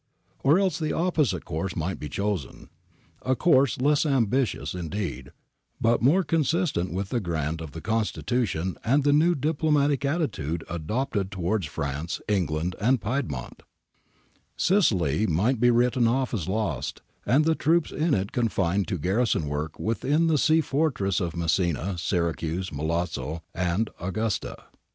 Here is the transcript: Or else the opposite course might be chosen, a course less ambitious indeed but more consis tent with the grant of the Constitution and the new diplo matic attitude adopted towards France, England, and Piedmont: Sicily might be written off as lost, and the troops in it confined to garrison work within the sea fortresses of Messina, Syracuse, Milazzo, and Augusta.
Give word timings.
Or 0.43 0.57
else 0.57 0.79
the 0.79 0.93
opposite 0.93 1.45
course 1.45 1.75
might 1.75 1.99
be 1.99 2.09
chosen, 2.09 2.69
a 3.21 3.35
course 3.35 3.79
less 3.79 4.03
ambitious 4.03 4.73
indeed 4.73 5.29
but 5.79 6.01
more 6.01 6.23
consis 6.23 6.71
tent 6.73 6.91
with 6.91 7.09
the 7.09 7.19
grant 7.19 7.61
of 7.61 7.73
the 7.73 7.81
Constitution 7.81 8.77
and 8.83 9.03
the 9.03 9.13
new 9.13 9.35
diplo 9.35 9.69
matic 9.69 10.03
attitude 10.03 10.63
adopted 10.67 11.29
towards 11.29 11.67
France, 11.67 12.19
England, 12.27 12.75
and 12.81 12.99
Piedmont: 12.99 13.61
Sicily 14.57 15.27
might 15.27 15.59
be 15.59 15.69
written 15.69 16.07
off 16.07 16.33
as 16.33 16.47
lost, 16.49 17.03
and 17.23 17.45
the 17.45 17.53
troops 17.53 17.91
in 17.91 18.15
it 18.15 18.31
confined 18.31 18.87
to 18.87 18.97
garrison 18.97 19.45
work 19.47 19.77
within 19.77 20.25
the 20.25 20.39
sea 20.39 20.61
fortresses 20.61 21.21
of 21.21 21.35
Messina, 21.35 21.95
Syracuse, 21.99 22.71
Milazzo, 22.71 23.43
and 23.53 23.91
Augusta. 23.99 24.63